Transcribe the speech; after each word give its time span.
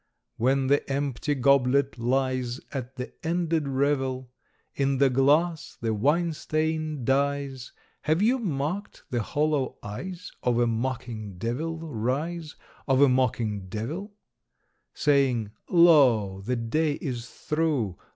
_When 0.37 0.65
the 0.65 0.91
empty 0.91 1.35
goblet 1.35 1.99
lies 1.99 2.59
At 2.71 2.95
the 2.95 3.13
ended 3.23 3.67
revel, 3.67 4.31
In 4.73 4.97
the 4.97 5.11
glass, 5.11 5.77
the 5.79 5.93
wine 5.93 6.33
stain 6.33 7.05
dyes, 7.05 7.71
Have 8.05 8.19
you 8.19 8.39
marked 8.39 9.03
the 9.11 9.21
hollow 9.21 9.77
eyes 9.83 10.31
Of 10.41 10.57
a 10.57 10.65
mocking 10.65 11.37
Devil 11.37 11.77
rise, 11.81 12.55
Of 12.87 12.99
a 12.99 13.09
mocking 13.09 13.67
Devil? 13.69 14.15
Saying 14.95 15.51
_Lo, 15.69 16.43
the 16.43 16.55
day 16.55 16.93
is 16.93 17.29
through! 17.29 17.95